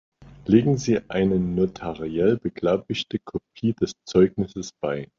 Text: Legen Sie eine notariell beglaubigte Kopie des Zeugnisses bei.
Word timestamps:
Legen 0.47 0.79
Sie 0.79 0.99
eine 1.11 1.37
notariell 1.39 2.35
beglaubigte 2.39 3.19
Kopie 3.19 3.73
des 3.73 3.93
Zeugnisses 4.09 4.71
bei. 4.81 5.07